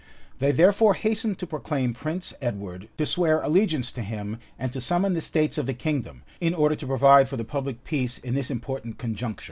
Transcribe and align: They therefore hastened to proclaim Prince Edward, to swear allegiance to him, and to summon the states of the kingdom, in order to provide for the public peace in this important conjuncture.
They 0.39 0.49
therefore 0.51 0.95
hastened 0.95 1.37
to 1.37 1.45
proclaim 1.45 1.93
Prince 1.93 2.33
Edward, 2.41 2.89
to 2.97 3.05
swear 3.05 3.39
allegiance 3.39 3.91
to 3.91 4.01
him, 4.01 4.39
and 4.57 4.71
to 4.73 4.81
summon 4.81 5.13
the 5.13 5.21
states 5.21 5.59
of 5.59 5.67
the 5.67 5.75
kingdom, 5.75 6.23
in 6.39 6.55
order 6.55 6.73
to 6.73 6.87
provide 6.87 7.29
for 7.29 7.37
the 7.37 7.45
public 7.45 7.83
peace 7.83 8.17
in 8.17 8.33
this 8.33 8.49
important 8.49 8.97
conjuncture. 8.97 9.39